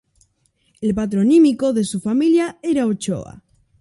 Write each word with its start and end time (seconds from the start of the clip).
El 0.81 0.95
patronímico 0.95 1.73
de 1.73 1.83
su 1.83 1.99
familia 1.99 2.57
era 2.63 2.87
Ochoa. 2.87 3.43